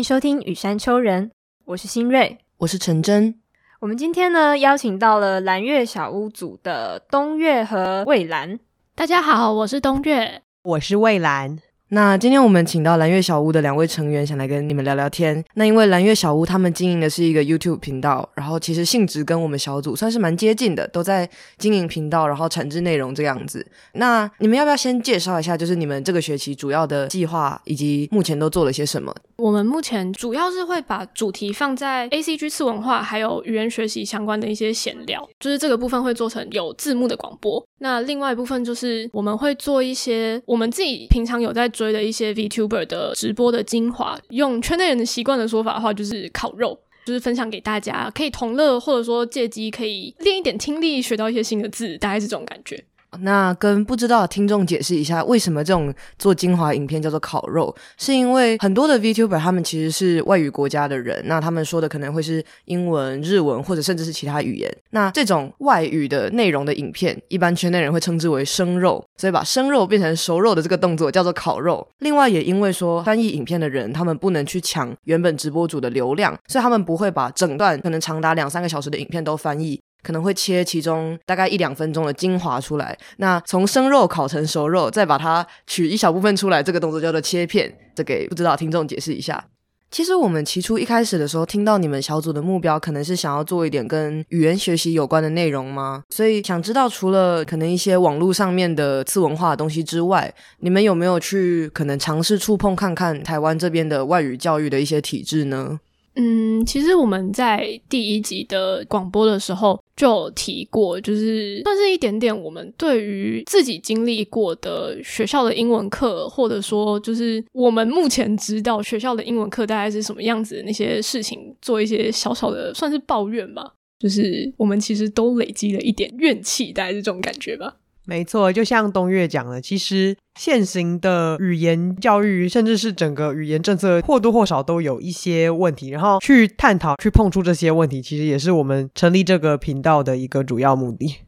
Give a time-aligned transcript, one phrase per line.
[0.00, 1.30] 迎收听雨山丘人，
[1.66, 3.38] 我是新锐，我是陈真。
[3.80, 8.58] 我们今天呢邀请到了蓝月小屋组的东月和蔚蓝。
[8.94, 11.58] 大家好，我是东月，我是蔚蓝。
[11.92, 15.44] 那今天我们请到蓝月小屋的两位成员，想来跟你们聊聊天。
[15.54, 21.28] 那因为蓝月小屋他们经营的是一个 YouTube 频道，然后其实性质跟我们小组算是蛮接近的，都在
[21.58, 23.66] 经营频道，然后产制内容这样子。
[23.94, 29.12] 那你们要不要先介绍一下，就是你们这个学期主要的计划以及目前都做了些什么？
[29.38, 37.60] 我们目前主要是会把主题放在 A C G 次文化还有语言学习相关的一些闲聊，就是这个部分会做成有字幕的广播。
[37.78, 52.84] 那另外一部分就是我们会做一些我们自己平常有在追的一些 VTuber 的直播的精华，用圈内人的习惯的说法的话，就是烤肉，就是分享给大家，可以同乐，或者说借机可以练一点听力，学到一些新的字，大概是这种感觉。
[53.20, 57.74] 那跟不知道的听众解释一下，为什么这种做精华影片叫做烤肉？
[57.98, 64.70] 是因为很多的 VTuber 他们其实是外语国家的人，那他们说的可能会是英文、日文或者甚至是其他语言。
[64.90, 71.86] 那这种外语的内容的影片，一般圈内人会称之为生肉，所以把生肉变成熟肉的这个动作叫做烤肉。
[71.98, 79.80] 另外，也因为说翻译影片的人他们不能去抢原本直播主的流量，所以他们不会把整段可能长达两三个小时的影片都翻译。
[80.02, 87.72] 可能会切其中大概一两分钟的精华出来，那从生肉烤成熟肉，再把它取一小部分出来，这个动作叫做切片。
[87.94, 89.44] 这给不知道听众解释一下。
[89.90, 96.04] 其实我们起初一开始的时候，听到你们小组的目标可能是想要做一点跟语言学习有关的内容吗？
[96.10, 105.80] 所以想知道除了可能一些网络上面的次文化的东西之外，你们有没有去可能尝试触碰看看台湾这边的外语教育的一些体制呢？
[106.16, 123.72] 嗯，其实我们在第一集的广播的时候就有提过，就是算是一点点我们对于自己经历过的学校的英文课，或者说就是我们目前知道学校的英文课大概是什么样子的那些事情，做一些小小的算是抱怨吧。
[124.00, 127.76] 就是我们其实都累积了一点怨气，大概是这种感觉吧。
[128.10, 135.90] 没错，就像东岳讲的，其实现行的语言教育，甚至是整个语言政策，或多或少都有一些问题。
[135.90, 141.18] 然后去探讨、去碰触这些问题，其实也是我们成立这个频道的一个主要目的。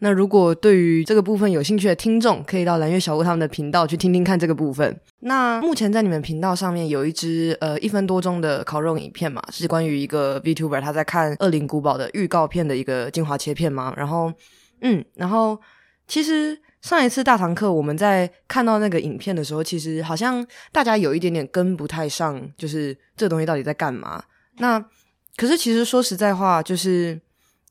[0.00, 4.98] 那如果对于这个部分有兴趣的听众，可以到蓝月小屋他们的频道去听听看这个部分。
[5.20, 13.94] 那目前在你们频道上面有一支呃一分多钟的烤肉影片嘛，是关于一个 VTuber 他在看《恶灵古堡》的预告片的一个精华切片吗？
[13.96, 14.32] 然后，
[14.80, 15.56] 嗯，然后。
[16.12, 24.22] 其实上一次大堂课，我们在看到那个影片的时候，其实好像大家有一点点跟不太上，就是这东西到底在干嘛。
[24.58, 24.78] 那
[25.38, 27.18] 可是其实说实在话，就是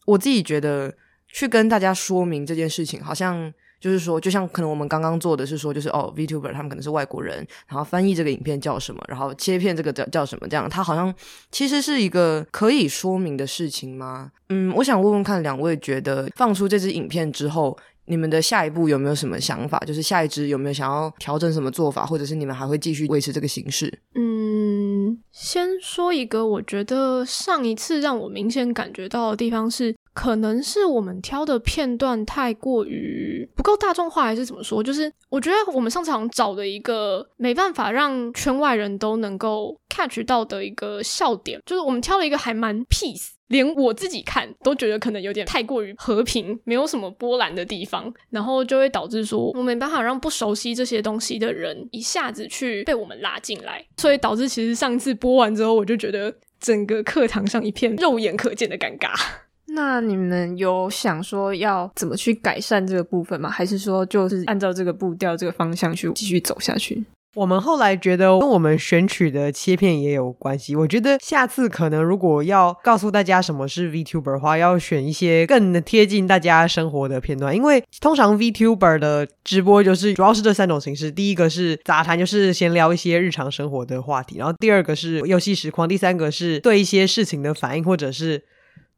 [0.07, 0.91] 我自己觉得
[1.27, 11.13] 去跟大家说明这件事情，好像就是说，就像可能我们刚刚做的是说，就是哦，Vtuber 他们可能是外国人，然后翻译这个影片叫什么，然后切片这个叫叫什么，这样，它好像
[11.51, 14.31] 其实是一个可以说明的事情吗？
[14.49, 17.77] 嗯，我想问问看两位，觉得放出这支影片之后。
[18.05, 19.79] 你们的下一步有没有什么想法？
[19.79, 24.01] 就是下一支有没有想要调整什么做法，或者是你们还会继续维持这个形式？
[24.15, 34.83] 嗯，先说一个，我觉得上一次让我明显感觉到的地方是，可能是我们挑的片段太过于不够大众化，还是怎么说？
[34.83, 43.29] 就是我觉得我们上场找的一个没办法让圈外人都能够 catch 到的一个笑点，就是我们挑了一个还蛮 peace。
[43.51, 59.11] 连我自己看都觉得可能有点太过于和平，没有什么波澜的地方，然后就会导致说我没办法让不熟悉这些东西的人一下子去被我们拉进来，所以导致其实上次播完之后，我就觉得整个课堂上一片肉眼可见的尴尬。
[59.73, 63.49] 那你们有想说要怎么去改善这个部分吗？
[63.49, 67.01] 还是说就是按照这个步调、这个方向去继续走下去？
[67.33, 70.75] 我们后来觉得跟我们选取的切片也有关系。
[70.75, 77.55] 我觉得下次可能如果要告诉大家什么是 VTuber 的话，要选一些更贴近大家生活的片段。
[77.55, 88.43] 因为通常 VTuber 的直播就是主要是这三种形式：第一个是杂谈，就是闲聊一些日常生活的话题；然后第二个是游戏实况；第三个是对一些事情的反应，或者是。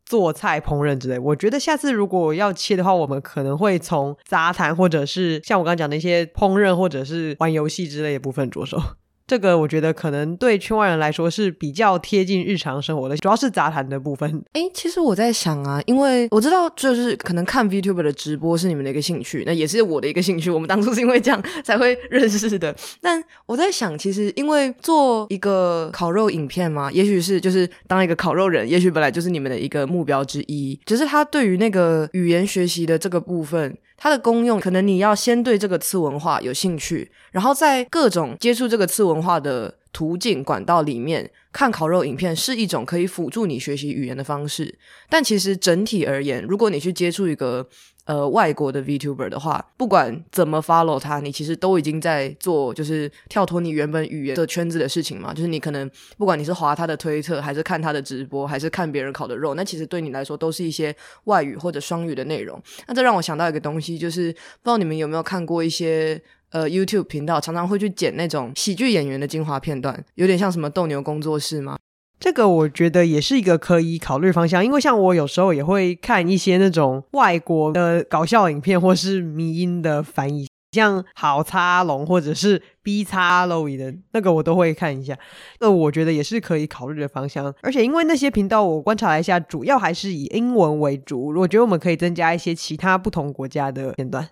[0.05, 8.77] 做菜、烹饪之类，我觉得下次如果要切的话，我们可能会从杂谈，或者是像我刚刚讲的一些烹饪，或者是玩游戏之类的部分着手。
[9.25, 14.43] 这个我觉得可能对圈外人来说是比较贴近日常生活的，主要是杂谈的部分。
[14.53, 20.49] 哎，其实我在想啊，因为我知道就是可能看 VTuber 的直播是你们的一个兴趣，那也是我的一个兴趣。
[20.49, 22.75] 我们当初是因为这样才会 认识的。
[23.01, 30.79] 但我在想，其实因为做一个烤肉影片嘛，也许是就是当一个烤肉人，也许本来就是你们的一个目标之一。
[30.85, 33.77] 只是他对于那个语言学习的这个部分。
[34.03, 44.77] 它的功用可能你要先对这个次文化有兴趣，然后在各种接触这个次文化的途径管道里面，看烤肉影片是一种可以辅助你学习语言的方式。
[45.09, 47.65] 但其实整体而言，如果你去接触一个
[48.05, 55.33] 呃外国的 VTuber 的话，不管怎么 follow 他，你其实都已经在做就是跳脱你原本语言的圈子的事情嘛。
[55.33, 60.95] 就是你可能不管你是划他的推特，还是看他的直播，还是看别人烤的肉，那其实对你来说都是一些
[61.25, 62.61] 外语或者双语的内容。
[62.87, 66.21] 那这让我想到一个东西，就是不知道你们有没有看过一些。
[66.53, 71.79] 呃，YouTube 频道常常会去剪那种喜剧演员的精华片段，有点像什么斗牛工作室吗？
[72.23, 85.19] 这个我觉得也是一个可以考虑方向，因为像我有时候也会看一些那种外国的搞笑影片，或是迷音的翻译，像好叉龙或者是 B 叉 l o y 的那个，我都会看一下。
[85.59, 87.53] 那我觉得也是可以考虑的方向。
[87.61, 94.29] 而且因为那些频道我观察了一下，主要还是以英文为主，我觉得我们可以增加一些其他不同国家的片段。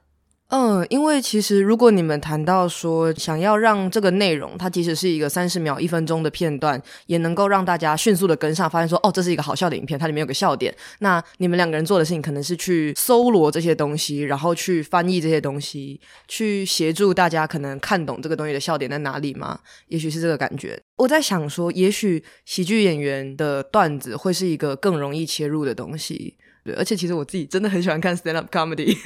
[0.52, 10.76] 嗯，因为其实如果你们谈到说想要让这个内容，它即使是一个三十秒、一分钟的片段，也能够让大家迅速的跟上，发现说哦，这是一个好笑的影片，它里面有个笑点。
[11.00, 19.58] 那你们两个人做的事情可能是去搜罗这些东西，然后去翻译这些东西，去协助大家可能看懂这个东西的笑点在哪里吗？
[19.88, 20.78] 也许是这个感觉。
[20.98, 26.36] 我在想说，也许喜剧演员的段子会是一个更容易切入的东西。
[26.66, 28.98] 对，而且其实我自己真的很喜欢看 stand up comedy。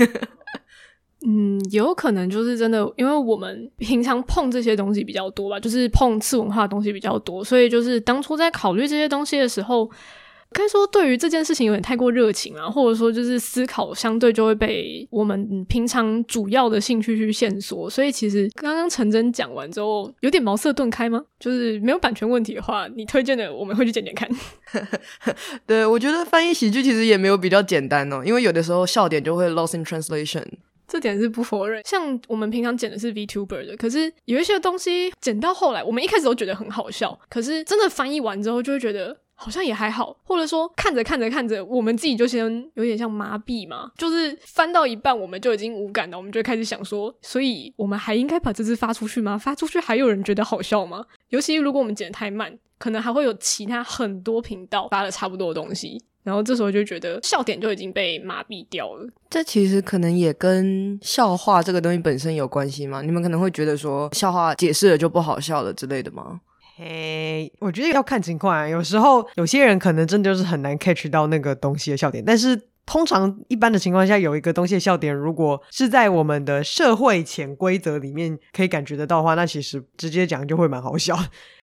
[1.27, 9.89] 嗯，有可能就是真的，因为我们平常碰这些东西比较多吧，就是碰次文化的东西比较多，所以就是当初在考虑这些东西的时候，
[10.51, 21.24] 可以说对于这件事情有点太过热情啊，或者说就是思考相对就会被我们平常主要的兴趣去线索，所以其实刚刚陈真讲完之后，有点茅塞顿开吗？
[21.39, 24.30] 就是没有版权问题的话，你推荐的我们会去剪剪看。
[25.66, 30.45] 对，我觉得翻译喜剧其实也没有比较简单哦，因为有的时候笑点就会 lost in translation。
[30.87, 42.45] 这点是不否认，像我们平常剪的是 VTuber 的，可是有一些东西剪到后来，我们一开始都觉得很好笑，可是真的翻译完之后，就会觉得好像也还好，或者说看着看着看着，我们自己就先
[42.75, 49.37] 有点像麻痹嘛，就是翻到一半我们就已经无感了，我们就开始想说，所以我们还应该把这支发出去吗？
[49.37, 51.05] 发出去还有人觉得好笑吗？
[51.29, 56.01] 尤其如果我们剪得太慢，可能还会有其他很多频道发了差不多的东西。
[56.25, 59.07] 然后这时候就觉得笑点就已经被麻痹掉了。
[59.30, 63.04] 这其实可能也跟笑话这个东西本身有关系吗？
[63.04, 66.42] 你们可能会觉得说笑话解释了就不好笑了之类的吗？
[66.77, 68.68] 嘿，我觉得要看情况啊。
[68.68, 81.18] 有时候有些人可能真的就是很难 catch 到那个东西的笑点，但是通常一般的情况下，有一个东西的笑点，如果是在我们的社会潜规则里面可以感觉得到的话，那其实直接讲就会蛮好笑。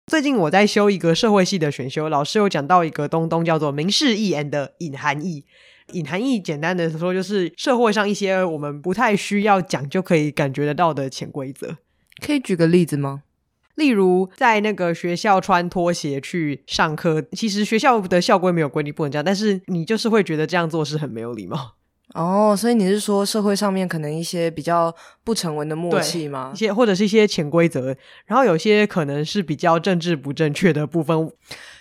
[0.06, 5.44] 最近我在修一个社会系的选修，老师有讲到一个东东叫做明示义言的隐含义。
[5.92, 11.76] 隐含义简单的说，就是社会上一些我们不太需要讲就可以感觉得到的潜规则。
[12.24, 13.22] 可以举个例子吗？
[13.76, 21.76] 例如在那个学校穿拖鞋去上课，其实学校的校规没有规定不能这样，但是你就是会觉得这样做是很没有礼貌。
[22.14, 24.92] 哦，所以你是说社会上面可能一些比较
[25.22, 26.50] 不成文的默契吗？
[26.52, 27.94] 一些或者是一些潜规则，
[28.26, 31.30] 然后有些可能是比较政治不正确的部分。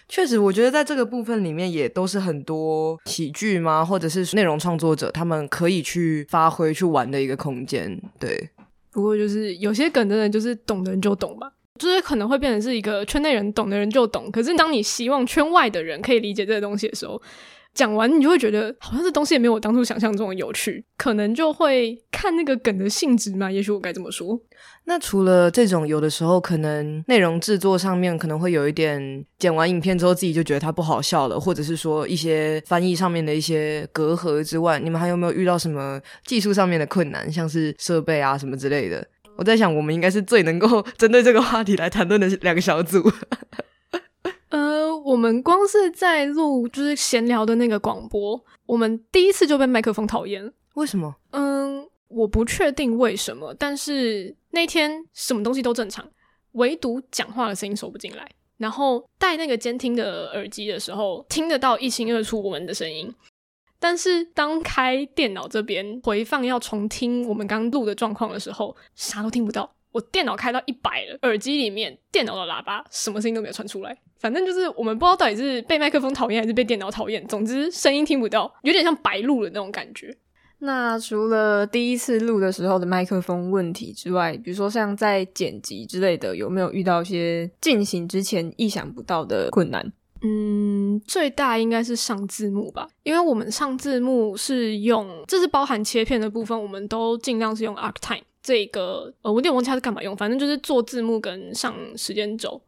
[0.07, 7.99] 确实，我觉得在这个部分里面也都是很多喜剧吗，或者是内容创作者他们可以去发挥去玩的一个空间。
[8.19, 8.49] 对，
[8.91, 17.19] 不过就是有些梗真的就是懂的人就懂吧，就是可能会变成是一个圈内人懂的人就懂，可是当你希望圈外的人可以理解这个东西的时候。
[17.79, 23.49] 讲完你就会觉得好像这东西也没有我当初想象中的有趣，可能就会看那个梗的性质嘛。
[23.49, 24.37] 也许我该这么说。
[24.83, 39.07] 那除了这种，有的时候可能内容制作上面可能会有一点剪完影片之后自己就觉得它不好笑了，或者是说一些翻译上面的一些隔阂之外，你们还有没有遇到什么技术上面的困难，像是设备啊什么之类的？
[39.37, 43.09] 我在想，我们应该是最能够 针对这个话题来谈论的两个小组。
[44.49, 50.51] 呃，我们光是在录就是闲聊的那个广播，我们第一次就被麦克风讨厌。
[50.73, 51.15] 为什么？
[51.31, 56.07] 嗯，我不确定为什么，但是那天什么东西都正常，
[56.53, 58.29] 唯独讲话的声音收不进来。
[58.57, 63.13] 然后戴那个监听的耳机的时候，听得到一清二楚我们的声音，
[63.79, 69.71] 但是当开电脑这边回放要重听我们刚录的状况的时候，啥都听不到。
[69.91, 73.97] 我电脑开到一百了，耳机里面电脑的喇叭什么声音都没有传出来。
[74.19, 80.15] 反正就是我们不知道到底是被麦克风讨厌还是被电脑讨厌，总之声音听不到，有点像白录的那种感觉。
[80.59, 89.93] 那除了第一次录的时候的麦克风问题之外，比如说像在剪辑之类的，有没有遇到一些进行之前意想不到的困难？
[90.21, 102.59] 嗯，最大应该是上字幕吧，因为我们上字幕是用，这是包含切片的部分，我们都尽量是用 Arc Time 这个，呃，我有点忘记它是干嘛用，反正就是做字幕跟上时间轴。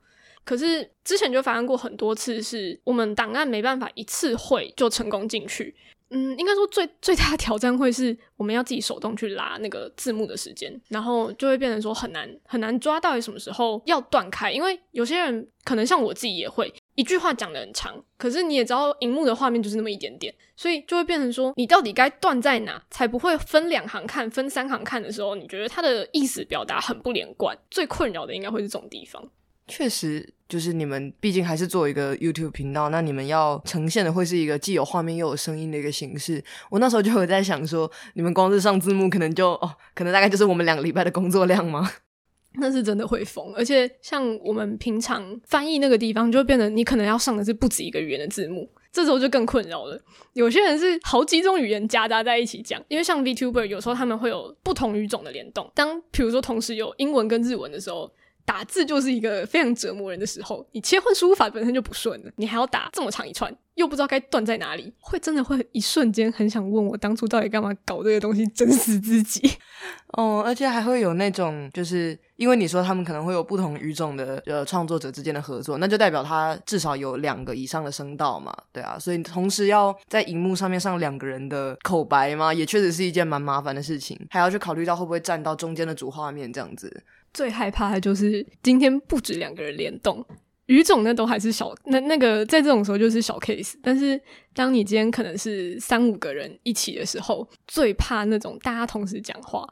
[0.43, 5.73] 可是之前就发生过很多次，是我们档案没办法一次会就成功进去。
[6.13, 29.31] 嗯，应该说最最大的挑战会是我们要自己手动去拉那个字幕的时间，然后就会变成说很难很难抓到底什么时候要断开，因为有些人可能像我自己也会一句话讲的很长，可是你也知道荧幕的画面就是那么一点点，所以就会变成说你到底该断在哪才不会分两行看、分三行看的时候，你觉得它的意思表达很不连贯，最困扰的应该会是这种地方。
[29.67, 36.43] 确实，就是你们毕竟还是做一个 YouTube 频道，那你们要呈现的会是一个既有画面又有声音的一个形式。
[36.69, 41.89] 我那时候就有在想说，你们光是上字幕，可能就哦，可能大概就是我们两个礼拜的工作量吗？
[42.59, 49.97] 那是真的会疯，而且像我们平常翻译那个地方，就变得你可能要上的是不止一个语言的字幕，这时候就更困扰了。
[50.33, 58.11] 有些人是好几种语言夹杂在一起讲，因为像 VTuber 有时候他们会有不同语种的联动，当比如说同时有英文跟日文的时候。
[58.45, 69.51] 打字就是一个非常折磨人的时候，你切换输入法本身就不顺了，你还要打这么长一串，又不知道该断在哪里，会真的会一瞬间很想问我当初到底干嘛搞这个东西，整死自己。
[70.17, 87.03] 哦，而且还会有那种，就是因为你说他们可能会有不同语种的呃创作者之间的合作，那就代表他至少有两个以上的声道嘛，对啊，所以同时要在荧幕上面上两个人的口白嘛，也确实是一件蛮麻烦的事情，还要去考虑到会不会占到中间的主画面这样子。
[87.33, 90.25] 最害怕的就是今天不止两个人联动，
[90.65, 93.75] 语种那都还是小，那那个在这种时候就是小 case。
[93.81, 94.19] 但是
[94.53, 99.67] 当你今天可能是三五个人一起的时候，最怕那种大家同时讲话。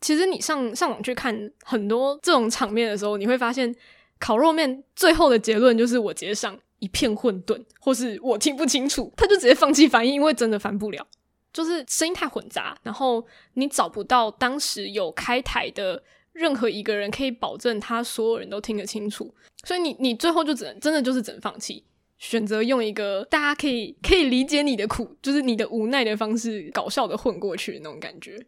[0.00, 3.74] 其实你上上网去看很多这种场面的时候，你会发现
[4.18, 11.06] 烤肉面最后的结论就是我直接上一片混沌，或是我听不清楚，他就直接放弃翻译，因为真的翻不了，
[11.52, 16.02] 就是声音太混杂，然后你找不到当时有开台的。
[16.34, 21.84] 任何一个人可以保证他所有人都听得清楚，所以你你最后就只能真的就是只能放弃，
[22.18, 28.46] 选择用一个大家可以可以理解你的苦，就是你的无奈的方式，搞笑的混过去那种感觉。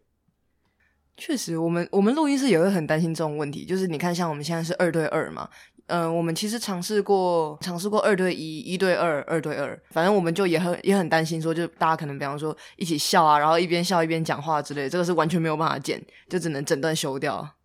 [1.15, 5.49] 确实，我们我们录音室也会很担心这种问题，就是你看，像我们现在是二对二嘛，
[5.87, 17.56] 嗯，我们其实尝试过尝试过二对一、一对二、二对二，反正我们就也很也很担心，说就大家可能比方说一起笑啊，然后一边笑一边讲话之类，这个是完全没有办法剪，就只能整段修掉。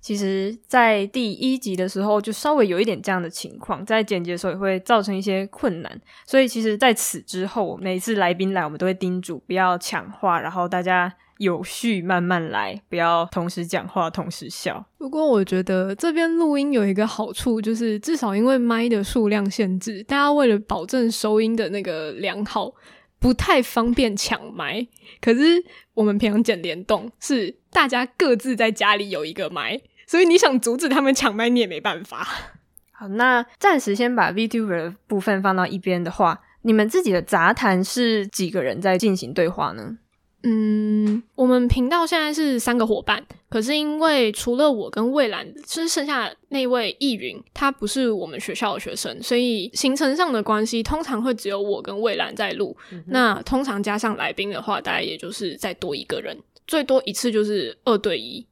[0.00, 6.00] 其实，在第一集的时候，就稍微有一点这样的情况，在剪辑的时候也会造成一些困难。
[6.26, 14.82] 所以，其实在此之后，每次来宾来，我们都会叮嘱不要抢话，然后大家有序慢慢来，不要同时讲话同时笑。
[14.96, 22.72] 不过，我觉得这边录音有一个好处，就是至少因为麦的数量限制，大家为了保证收音的那个良好，
[23.18, 24.86] 不太方便抢麦。
[25.20, 29.78] 可是我们平常剪联动，是大家各自在家里有一个麦。
[30.10, 32.26] 所以你想阻止他们抢麦，你也没办法。
[32.90, 39.98] 好，那暂时先把 VTuber 的部分放到一边的话，你们自己的杂谈是几个人在进行对话呢？
[40.42, 52.76] 嗯，我们频道现在是三个伙伴，可是因为除了我跟蔚蓝，就是剩下那位易云，他不是我们学校的学生，所以行程上的关系，通常会只有我跟蔚蓝在录。
[53.06, 56.36] 那通常加上来宾的话，大概也就是再多一个人，
[56.66, 58.44] 最多一次就是二对一。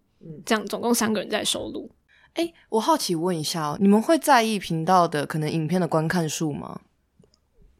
[0.44, 1.90] 这样总共三个人在收录。
[2.34, 6.80] 哎，我好奇问一下哦，你们会在意频道的可能影片的观看数吗？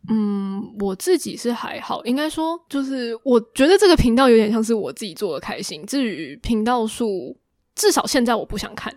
[0.09, 5.85] 嗯，我自己是还好，应该说就是我觉得这个频道有点像是我自己做的开心。
[5.85, 7.37] 至于频道数，
[7.75, 8.95] 至少现在我不想看。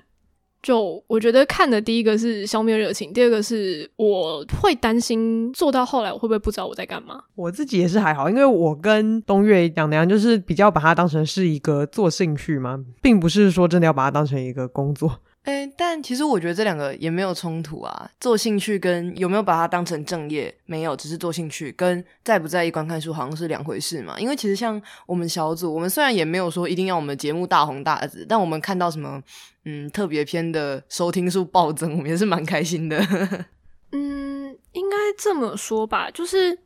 [0.62, 7.20] 就我觉得看的第一个是消灭热情，第二个是我会担心做到后来我会不会不知道我在干嘛。
[7.36, 15.20] 我自己也是还好，因为我跟东岳讲的样，就是比较把它当成是一个做兴趣嘛，并不是说真的要把它当成一个工作。
[15.43, 18.12] 哎，但其实我觉得这两个也没有冲突啊。
[18.19, 24.19] 做兴趣跟有没有把它当成正业，没有，只是做兴趣跟在不在意观看数好像是两回事嘛。
[24.19, 29.21] 因为其实像我们小组，我们虽然也没有说一定要我们节目大红大紫，但我们看到什么
[29.65, 32.98] 嗯特别篇的收听数暴增，我们也是蛮开心的。
[33.93, 36.57] 嗯，应该这么说吧，就是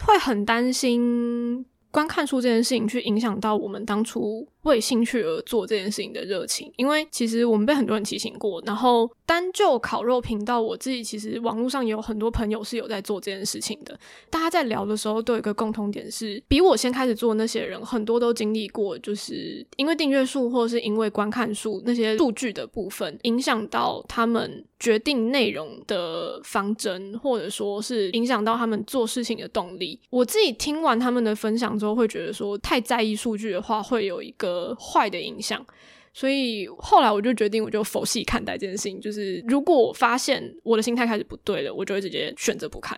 [0.00, 1.64] 会很担心。
[1.90, 8.62] 观看数这件事情去影响到我们当初为兴趣而做这件事情的热情，因为其实我们被很多人提醒过。
[8.66, 13.98] 然后单就烤肉频道，我自己其实网络上也有很多朋友是有在做这件事情的。
[14.30, 29.98] 大家在聊的时候都有一个共同点，是比我先开始做那些人，很多都经历过，就是因为订阅数或者是因为观看数那些数据的部分，影响到他们决定内容的方针，或者说是影响到他们做事情的动力。
[30.08, 31.74] 我自己听完他们的分享。
[31.74, 35.64] 之后会觉得说太在意数据的话，会有一个呃坏的影响。
[36.12, 39.00] 所以后来我就决定，我就佛系看待这件事情。
[39.00, 42.96] 就是如果我发现我的心态开始不对了，我就会直接选择不看。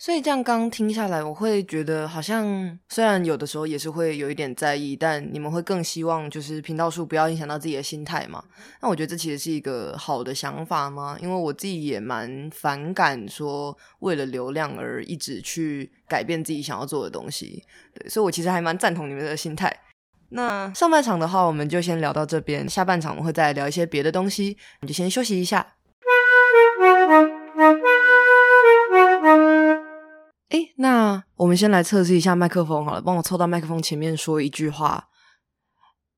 [0.00, 8.40] 所以这样刚听下来，我会觉得好像虽然有的时候也是会有一点在意，但你们会更希望就是频道数不要影响到自己的心态嘛？
[8.80, 11.18] 那我觉得这其实是一个好的想法吗？
[11.20, 17.64] 因为我自己也蛮反感说为了流量而一直去改变自己想要做的东西。
[17.92, 19.76] 对，所以我其实还蛮赞同你们的心态。
[20.30, 25.74] 那上半场的话，我们就先聊到这边，下半场我们会再聊一些别的东西，你就先休息一下。
[30.50, 35.08] 哎，那我们先来测试一下麦克风好了，帮我凑到麦克风前面说一句话。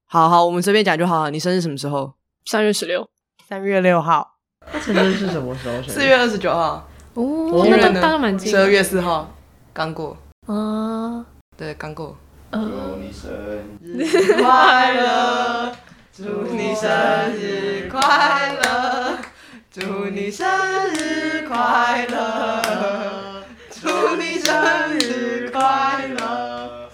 [0.06, 1.30] 好好，我们随便讲就好。
[1.30, 2.14] 你生日什么时候？
[2.46, 3.08] 三月十六，
[3.48, 4.38] 三月六号。
[4.72, 5.82] 他生日是什么时候？
[5.88, 6.88] 四月二十九号。
[7.14, 8.50] 哦，那都大概蛮近。
[8.50, 9.32] 十二月四号，
[9.72, 10.16] 刚过。
[10.46, 11.24] 啊，
[11.56, 12.16] 对，刚过。
[12.52, 13.30] 祝你生
[13.80, 15.72] 日快乐！
[16.12, 16.90] 祝你生
[17.36, 19.18] 日快乐！
[19.70, 20.48] 祝你生
[20.94, 23.44] 日快乐！
[23.70, 24.52] 祝你生
[24.98, 26.90] 日快乐！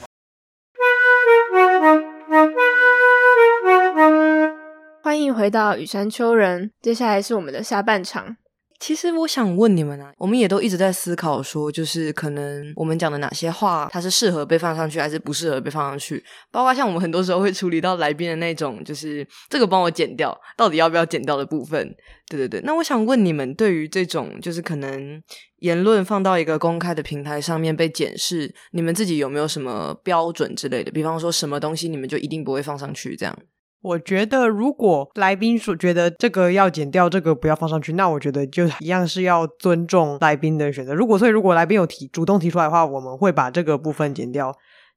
[5.02, 8.36] 欢迎回到羽山丘人，接下来是我们的下半场。
[8.78, 16.23] 其实我想问你们啊，我们也都一直在思考说，就是可能我们讲的哪些话，它是适合被放上去，还是不适合被放上去？
[16.50, 21.95] 包括像我们很多时候会处理到来宾的那种，就是这个帮我剪掉，到底要不要剪掉的部分。
[22.28, 25.23] 对对对，那我想问你们，对于这种就是可能
[25.61, 30.90] 言论放到一个公开的平台上面被检视，你们自己有没有什么标准之类的？
[30.90, 33.38] 比方说什么东西你们就一定不会放上去这样？
[33.83, 40.92] 我觉得，如果来宾说觉得这个要剪掉，这个不要放上去，那我觉得就一样是要尊重来宾的选择。
[40.92, 44.52] 如果所以，如果来宾有提主动提出来的话，我们会把这个部分剪掉。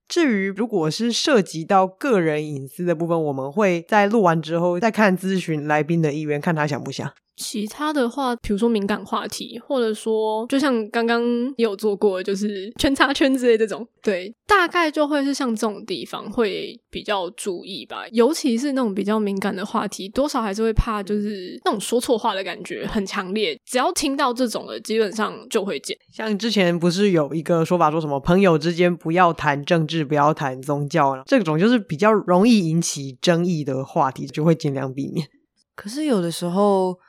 [0.08, 7.08] 至于如果是涉及到个人隐私的部分，我们会在录完之后再看咨询来宾的意愿，看他想不想。
[7.40, 11.24] 其他的话，比如说敏感话题，或者说就像刚刚
[11.56, 18.04] 有做过，就是圈叉圈之类这种，对，大概就会是像这种地方会比较注意吧。
[18.12, 23.58] 尤其是那种比较敏感的话题，多少还是会怕，就是那种说错话的感觉很强烈。
[23.66, 25.98] 只要听到这种的，基本上就会减。
[26.12, 35.26] 像之前不是有一个说法，说什么朋友之间不要谈政治，不要谈宗教，这种就是比较容易引起争议的话题，就会尽量避免。
[35.74, 37.00] 可是有的时候。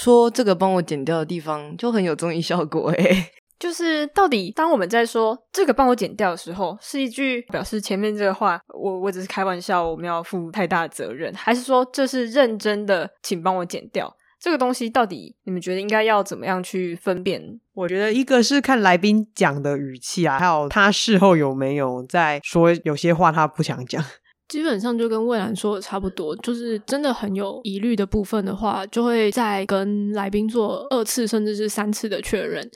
[0.00, 3.26] 说这个帮我剪掉的地方就很有综艺效果诶，
[3.58, 14.88] 就是到底当我们在说这个帮我剪掉的时候，是一句表示前面这个话我我只是开玩笑，我们要负太大的责任，还是说这是认真的，请帮我剪掉这个东西？
[14.88, 17.42] 到底你们觉得应该要怎么样去分辨？
[17.74, 24.00] 我觉得一个是看来宾讲的语气啊，还有他事后有没有在说有些话他不想讲。
[24.48, 32.68] 基本上就跟蔚蓝说的差不多，就是真的很有疑虑的部分的话，就会再跟来宾做二次甚至是三次的确认。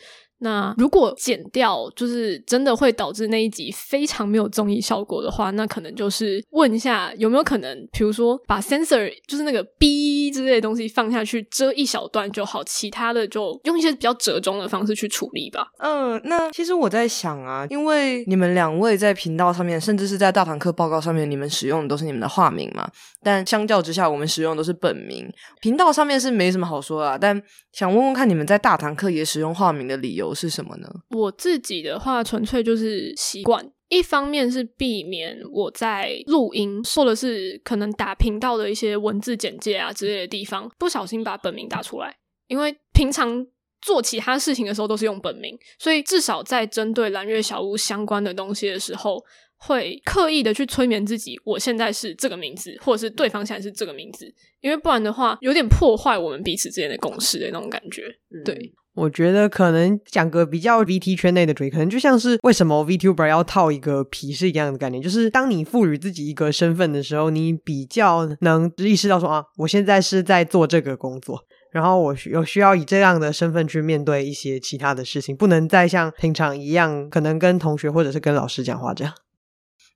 [0.42, 15.68] 那如果剪掉，就是真的会导致那一集非常没有综艺效果的话，那可能就是问一下有没有可能，比如说把 sensor 就是那个 B 之类的东西放下去遮一小段就好，其他的就用一些比较折中的方式去处理吧。
[15.78, 22.90] 嗯，那其实我在想啊，因为你们两位在频道上面，甚至是在大堂课报告上面，你们使用的都是你们的化名嘛，
[23.22, 25.32] 但相较之下，我们使用的都是本名。
[25.60, 27.40] 频道上面是没什么好说啊，但
[27.72, 30.31] 想问问看，你们在大堂课也使用化名的理由？
[30.34, 30.88] 是什么呢？
[31.10, 33.70] 我自己的话，纯粹就是习惯。
[33.88, 42.16] 一方面是避免我在录音或者是可能打频道的一些文字简介啊之类的地方，不小心把本名打出来。
[42.46, 43.46] 因为平常
[43.80, 49.22] 做其他事情的时候都是用本名，所以至少在针对蓝月小屋相关的东西的时候。
[49.64, 54.26] 会刻意的去催眠自己，我现在是这个名字，或者是对方现在是这个名字，
[54.60, 58.12] 因为不然的话，有点破坏我们彼此之间的共识的那种感觉。
[58.44, 79.14] 对，我觉得可能讲个比较 VT 圈内的主题，可能就像是为什么 VTuber 要套一个皮是一样的概念，就是当你赋予自己一个身份的时候，你比较能意识到说啊，我现在是在做这个工作，然后我有需要以这样的身份去面对一些其他的事情，不能再像平常一样，可能跟同学或者是跟老师讲话这样。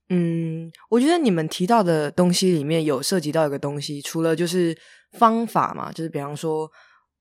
[0.09, 4.75] 嗯，我觉得你们提到的东西里面有涉及到一个东西，除了就是
[5.11, 6.67] 方法嘛，就是比方说，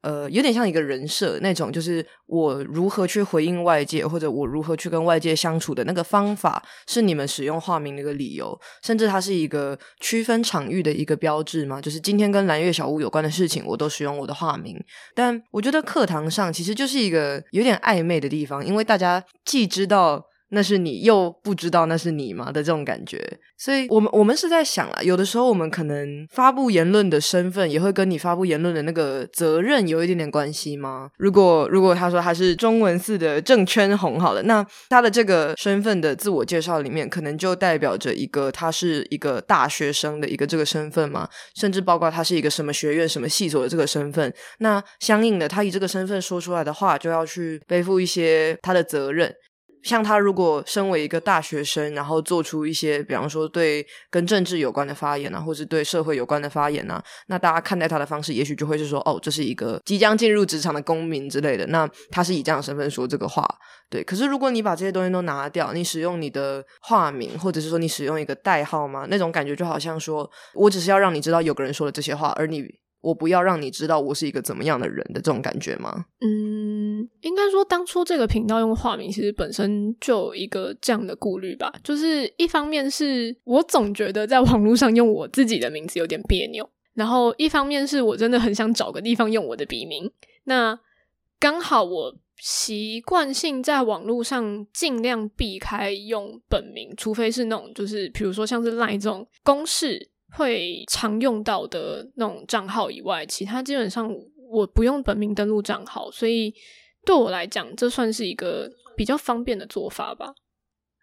[0.07, 11.81] 呃，有点像一个人设那种，就是我如何去回应外界，或者我如何去跟外界相处的那个方法，是你们使用化名的一个理由，甚至它是一个区分场域的一个标志嘛。
[11.81, 14.81] 就是今天跟蓝月小屋有关的事情，我都使用我的化名。
[15.13, 20.25] 但我觉得课堂上其实就是一个有点暧昧的地方，因为大家既知道。
[20.51, 23.39] 那是你，又不知道那是你吗的这种感觉。
[23.59, 31.11] 所以，我们我们是在想啊，有的时候我们可能发布言论的身份，也会跟你发布言论的那个责任有一点点关系吗？
[31.17, 41.29] 如果如果他说他是中文系的正圈红，好了，那他的这个身份的自我介绍里面，可能就代表着一个他是一个大学生的一个这个身份吗？
[41.55, 44.33] 甚至包括他是一个什么学院、什么系所的这个身份？
[44.59, 49.35] 那相应的，他以这个身份说出来的话，就要去背负一些他的责任。
[49.83, 61.67] 像他如果身为一个大学生，然后做出一些，比方说对跟政治有关的发言啊，或是对社会有关的发言啊，那大家看待他的方式，也许就会是说，哦，这是一个即将进入职场的公民之类的。
[61.69, 63.47] 那他是以这样的身份说这个话，
[63.89, 64.03] 对。
[64.03, 69.07] 可是如果你把这些东西都拿掉，你使用你的化名，或者是说你使用一个代号吗？
[69.09, 72.67] 那种感觉就好像说我只是要让你知道有个人说了这些话，而你。
[73.03, 76.07] 我不要让你知道我是一个怎么样的人的这种感觉吗？
[76.21, 76.76] 嗯，
[77.23, 81.73] 应该说当初这个频道用化名，其实本身就有一个这样的顾虑吧。
[81.83, 90.11] 就是一方面是我总觉得在网络上用我自己的名字有点别扭，然后一方面是我真的很想找个地方用我的笔名。
[90.45, 90.79] 那
[91.39, 100.11] 刚好我习惯性在网络上尽量避开用本名，除非是那种就是比如说像是赖这种公式。
[100.33, 104.15] 会常用到的那种账号以外，其他基本上
[104.51, 106.53] 我不用本名登录账号，所以
[107.07, 110.35] 对我来讲，这算是一个比较方便的做法吧。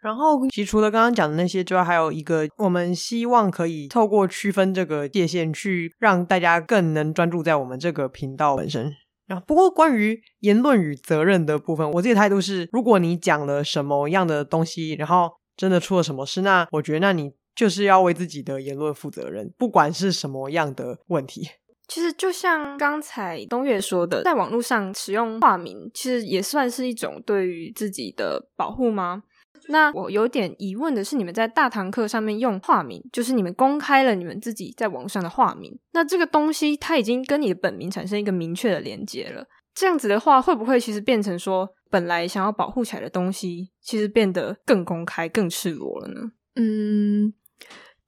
[0.01, 8.93] 然后，其实除了刚刚讲的那些之外，还有一个，我们希望可以透过区分这个界限，去让大家更能专注在我们这个频道本身。
[9.25, 17.31] 然后，不过关于言论与责任的部分，我自己态度是：如果你讲了什么样的东西，然后真的出了什么事，那我觉得，那你。
[17.55, 21.47] 就是要为自己的言论负责任，不管是什么样的问题。
[21.93, 29.21] 其实就像刚才东岳说的，在网络上使用化名，其实也算是一种对于自己的保护吗？
[29.67, 39.45] 那我有点疑问的是，你们在大堂课上面用化名，就是你们公开了你们自己在网上的化名，那这个东西它已经跟你的本名产生一个明确的连接了。
[39.75, 46.21] 这样子的话，会不会其实变成说，本来想要保护起来的东西，其实变得更公开、更赤裸了呢？
[46.56, 47.36] 嗯。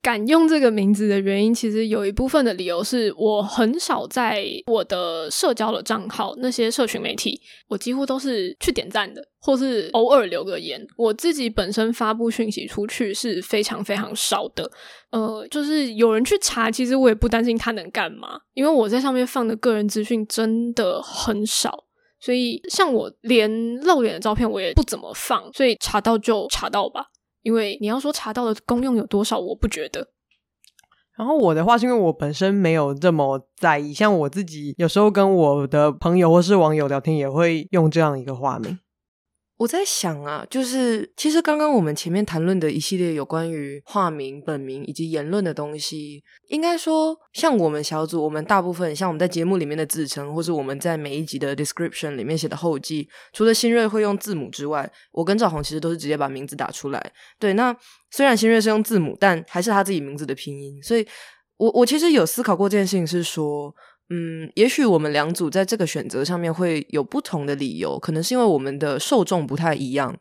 [0.06, 10.80] 敢用这个名字的原因，其实有一部分的理由是我很少在我的社交的账号那些社群媒体，我几乎都是去点赞的，或是偶尔留个言。
[10.96, 14.70] 我自己本身发布讯息出去是非常非常少的。
[15.10, 21.82] 呃，就是有人去查，其实我也不担心他能干嘛，因为我在上面放的个人资讯真的很少。
[22.20, 27.06] 所以像我连露脸的照片我也不怎么放，所以查到就查到吧。
[27.46, 30.08] 因为你要说查到的功用有多少，我不觉得。
[31.16, 38.76] 然后我的话是因为我本身没有这么在意，像我自己有时候跟我的朋友或是网友聊天，也会用这样一个画名。
[39.58, 57.12] 我在想啊，就是其实刚刚我们前面谈论的一系列有关于化名、本名以及言论的东西，应该说，像我们小组，我们大部分像我们在节目里面的自称，或是我们在每一集的 description 里面写的后记，除了新锐会用字母之外，我跟赵红其实都是直接把名字打出来。
[57.38, 57.74] 对，那
[58.10, 60.82] 虽然新锐是用字母，但还是他自己名字的拼音。
[60.82, 61.06] 所以，
[61.56, 63.74] 我我其实有思考过这件事情，是说。
[64.08, 70.16] 嗯，也许我们两组在这个选择上面会有不同的理由，可能是因为我们的受众不太一样。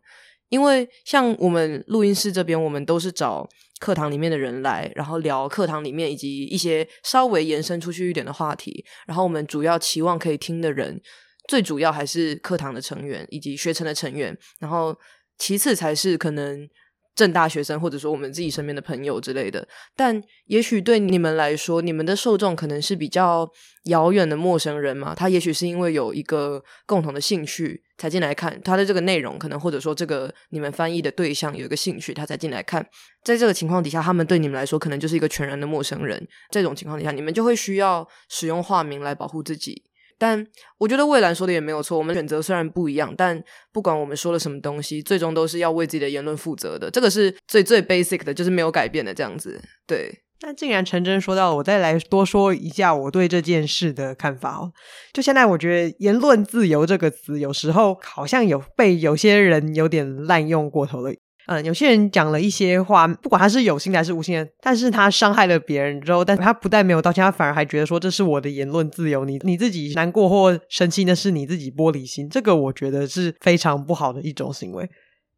[0.49, 3.47] 因为像我们录音室这边，我们都是找
[3.79, 8.83] 课堂里面的人来，然后聊课堂里面以及一些稍微延伸出去一点的话题。
[9.05, 10.99] 然后我们主要期望可以听的人，
[11.47, 14.95] 最主要还是课堂的成员以及学成的成员，然后
[15.37, 16.67] 其次才是可能。
[17.15, 23.49] 正大学生，或者说我们自己身边的朋友之类的，但也许对你们来说，你们的受众可能是比较
[23.85, 25.15] 遥远的陌生人嘛。
[25.15, 32.85] 他也许是因为有一个共同的兴趣才进来看他的这个内容，可能或者说这个你们翻译的对象有一个兴趣，他才进来看。
[33.23, 36.27] 在这个情况底下，他们对你们来说可能就是一个全然的陌生人。
[36.51, 39.81] 这种情况底下，你们就会需要使用化名来保护自己。
[40.17, 40.45] 但
[40.77, 43.41] 我觉得蔚蓝说的也没有错，我们选择虽然不一样，但
[43.73, 46.89] 不管我们说了什么东西，最终都是要为自己的言论负责的。
[46.89, 49.61] 这个是最最 basic 的，就是没有改变的这样子。
[49.85, 54.71] 对，那既然陈真说到，我再来多说一下我对这件事的看法哦。
[55.11, 61.11] 就现在，我觉得言论自由这个词，有时候好像有被有些人有点滥用过头了。
[61.47, 74.89] 嗯，有些人讲了一些话，不管他是有心的还是无心的，但是他伤害了别人之后，但他不但没有道歉，他反而还觉得说这是我的言论自由，你你自己难过或生气那是你自己玻璃心，这个我觉得是非常不好的一种行为。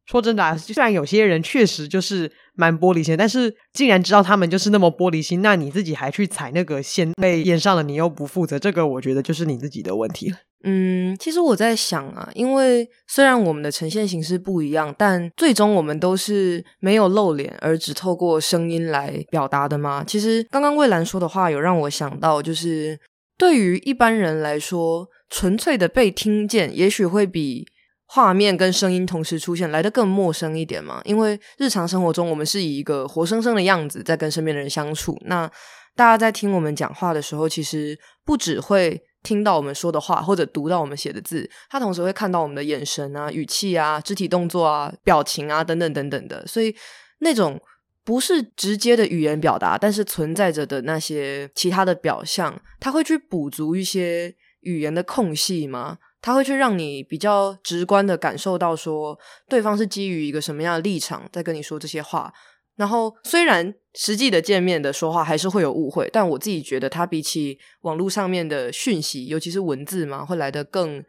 [0.07, 10.37] 说真的、啊，虽然有些人确实就是蛮玻璃心，但是既然知道他们就是那么玻璃心，那你自己还去踩那个线被验上了，你又不负责，这个我觉得就是你自己的问题了。
[10.63, 20.03] 嗯，其实我在想啊，因为虽然我们的呈现形式不一样，但最终我们都是没有露脸，而只透过声音来表达的嘛。
[20.03, 22.99] 其实刚刚蔚蓝说的话，有让我想到，就是
[23.37, 27.67] 对于一般人来说，纯粹的被听见，也许会比
[28.07, 31.01] 画面跟声音同时出现来的更陌生一点嘛。
[31.05, 35.17] 因为日常生活中，我们是以一个活生生的样子在跟身边的人相处。
[35.25, 35.49] 那
[35.95, 39.03] 大家在听我们讲话的时候，其实不只会。
[39.23, 46.47] 听到我们说的话，或者读到我们写的字，他同时会看到我们的眼神啊、语气啊、肢体动作啊、表情啊等等等等的。
[46.47, 46.73] 所以
[47.19, 47.59] 那种
[48.05, 55.97] 不是直接的语言表达，但是存在着的那些其他的表象，他会去补足一些语言的空隙吗？
[56.27, 62.33] 他会去让你比较直观的感受到说，对方是基于一个什么样的立场在跟你说这些话。
[62.75, 71.01] 然后，虽然实际的见面的说话还是会有误会，但我自己觉得它比起网络上面的讯息，尤其是文字嘛，会来得更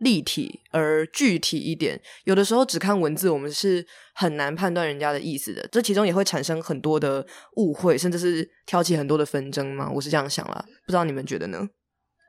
[0.00, 1.98] 立体而具体一点。
[2.24, 7.26] 有的时候只看文字，我们是很难判断人家的意思的，这其中也会产生很多的
[7.56, 9.90] 误会，甚至是挑起很多的纷争嘛。
[9.90, 11.66] 我是这样想啦，不知道你们觉得呢？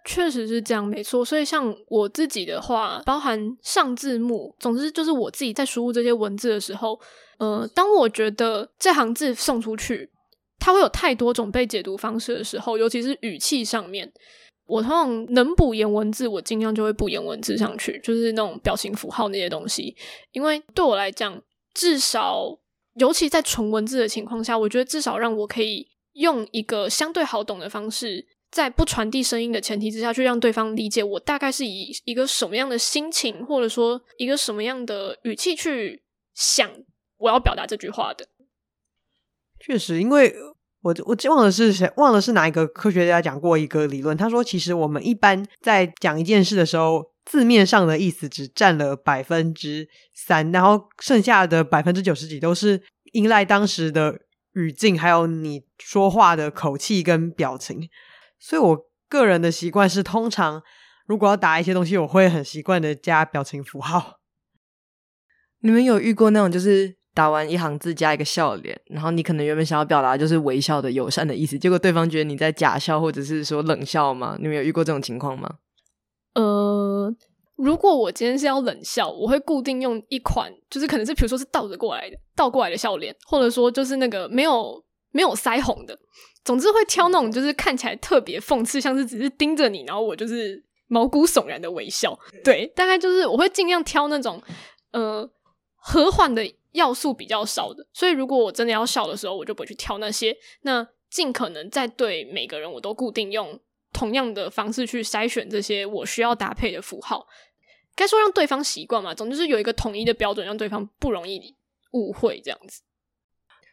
[0.05, 1.23] 确实是这样，没错。
[1.23, 6.99] 所以像我自己的话，包含上字幕，总之就是我自己在输入这些文字的时候。
[7.37, 10.09] 呃，当我觉得这行字送出去，
[10.59, 14.11] 它会有太多种被解读方式的时候，尤其是语气上面，
[14.65, 19.95] 我通常能补颜文字，我尽量就会补颜文字上去，就是那种表情符号那些东西。
[20.33, 21.41] 因为对我来讲，
[21.73, 22.59] 至少，
[22.95, 36.01] 尤其在纯文字的情况下，我觉得至少让我可以用一个相对好懂的方式，在不传递声音的前提之下去让对方理解我大概是以一个什么样的心情，或者说一个什么样的语气去
[36.33, 36.69] 想。
[37.17, 38.25] 我要表达这句话的，
[39.59, 40.33] 确实，因为
[40.81, 44.15] 我我忘了是谁，忘了是哪一个科学家讲过一个理论。
[44.15, 52.81] 他说，其实我们一般在讲一件事的时候，字面上的意思只占了百分之三，然后剩下的百分之九十几都是
[53.11, 54.17] 依赖当时的
[54.53, 57.89] 语境，还有你说话的口气跟表情。
[58.39, 60.63] 所以我个人的习惯是，通常
[61.05, 64.19] 如果要打一些东西，我会很习惯的加表情符号。
[65.61, 66.97] 你们有遇过那种就是？
[67.11, 74.37] 打完一行字加一个笑脸，然后你可能原本想要表达就是微笑的友善的意思，结果对方觉得你在假笑或者是说冷笑吗？
[74.39, 75.55] 你们有遇过这种情况吗？
[76.35, 77.13] 呃，
[77.57, 85.99] 如果我今天是要冷笑，我会固定用一款，就是可能是比如说是倒着过来的，倒过来的笑脸，或者说就是那个没有没有腮红的，
[86.43, 92.17] 总之会挑那种就是看起来特别讽刺，像是只是盯着你，然后我就是毛骨悚然的微笑。
[92.43, 94.41] 对，大概就是我会尽量挑那种
[94.91, 95.29] 呃
[95.75, 96.53] 和缓的。
[96.73, 100.37] 要素比较少的，所以如果我真的要笑的时候，我就不会去挑那些。
[100.61, 103.59] 那尽可能在对每个人，我都固定用
[103.91, 107.25] 同样的方式去筛选这些我需要搭配的符号。
[107.95, 111.55] 该说让对方习惯嘛，总之是有一个统一的标准，让对方不容易
[111.93, 112.83] 误会这样子。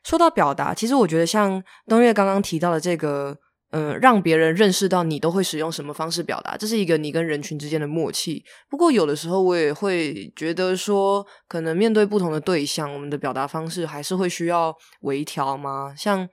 [0.06, 3.36] 说到表达，其实我觉得像东岳刚刚提到的这个。
[3.70, 8.42] 嗯，让别人认识到你都会使用什么方式表达，这是一个你跟人群之间的默契。
[8.70, 15.92] 不过有的时候我也会觉得说，可能面对不同的对象，我们的表达方式还是会需要微调吗？
[15.98, 16.26] 像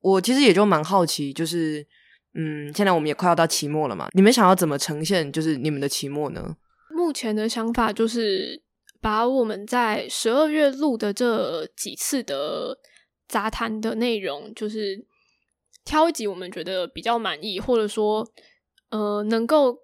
[0.00, 1.86] 我其实也就蛮好奇，就是
[2.34, 6.56] 嗯，现在我们也快要到期末了嘛，你们想要怎么呈现就是你们的期末呢？
[6.92, 8.60] 目前的想法就是
[9.00, 12.76] 把我们在十二月录的这几次的
[13.30, 15.06] 杂谈的内容，就是。
[15.82, 18.24] 挑一集我们觉得比较满意，或者说，
[18.90, 19.74] 呃，能够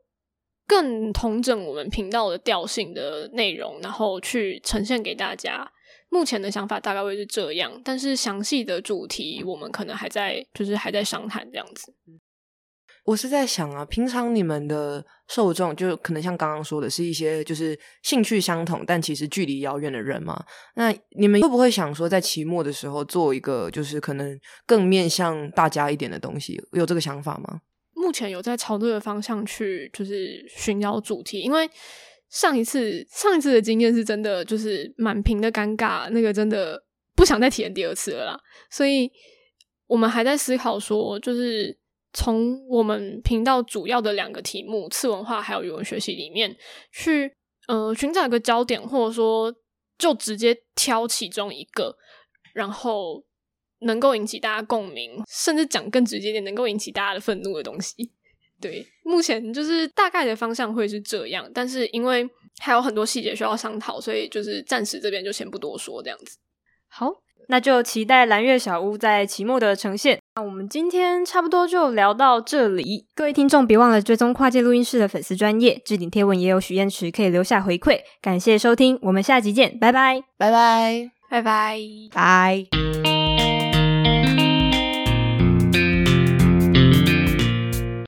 [0.67, 5.73] 更同整我们频道的调性的内容，然后去呈现给大家。
[6.11, 11.95] 目前的想法大概会是这样，但是详细的主题我们可能还在，就是还在商谈这样子。
[13.07, 20.45] 我是在想啊，平常你们的受众就可能像刚刚说的，是一些就是兴趣相同，但其实距离遥远的人嘛。
[20.75, 26.61] 那你们会不会想说，在期末的时候做一个就是可能更面向大家一点的东西？
[26.73, 27.61] 有这个想法吗？
[27.95, 31.41] 目前有在朝这个方向去，就是寻找主题。
[31.41, 31.71] 因为
[32.29, 36.83] 上一次上一次的经验是真的就是满屏的尴尬，那个真的
[37.15, 38.41] 不想再体验第二次了啦。
[38.69, 39.09] 所以
[39.87, 41.79] 我们还在思考说，就是。
[42.13, 46.57] 从我们频道主要的两个题目次文化还有语文学习里面
[46.91, 47.31] 去，
[47.69, 49.55] 呃，寻找一个焦点，或者说
[49.99, 51.97] 就直接挑其中一个，
[52.55, 53.23] 然后
[53.81, 58.13] 能够引起大家共鸣，甚至讲更直接点，能够引起大家的愤怒的东西。
[58.59, 62.27] 对，目前就是大概的方向会是这样，但是因为
[62.59, 66.39] 还有很多细节需要商讨，所以就是暂时这边就先不多说这样子。
[66.89, 67.13] 好，
[67.49, 70.19] 那就期待蓝月小屋在期末的呈现。
[70.39, 78.01] 那我们今天差不多就聊到这里，各位听众别忘了追踪跨界录音室的粉丝专业置顶贴文也有许愿池可以留下回馈。
[78.21, 80.23] 感谢收听，我们下集见，拜拜。
[80.37, 81.11] 拜拜。
[81.31, 81.79] 拜拜。
[82.13, 83.06] 拜。